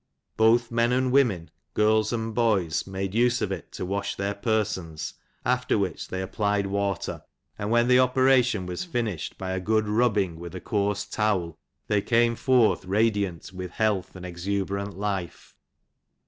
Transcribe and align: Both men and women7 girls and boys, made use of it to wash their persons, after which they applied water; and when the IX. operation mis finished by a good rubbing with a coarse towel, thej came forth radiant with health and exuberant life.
Both 0.35 0.71
men 0.71 0.91
and 0.93 1.13
women7 1.13 1.49
girls 1.75 2.11
and 2.11 2.33
boys, 2.33 2.87
made 2.87 3.13
use 3.13 3.39
of 3.39 3.51
it 3.51 3.71
to 3.73 3.85
wash 3.85 4.15
their 4.15 4.33
persons, 4.33 5.13
after 5.45 5.77
which 5.77 6.07
they 6.07 6.23
applied 6.23 6.65
water; 6.65 7.21
and 7.59 7.69
when 7.69 7.87
the 7.87 7.97
IX. 7.97 8.01
operation 8.05 8.65
mis 8.65 8.83
finished 8.83 9.37
by 9.37 9.51
a 9.51 9.59
good 9.59 9.87
rubbing 9.87 10.39
with 10.39 10.55
a 10.55 10.59
coarse 10.59 11.05
towel, 11.05 11.59
thej 11.87 12.03
came 12.07 12.35
forth 12.35 12.83
radiant 12.85 13.51
with 13.53 13.69
health 13.73 14.15
and 14.15 14.25
exuberant 14.25 14.97
life. 14.97 15.55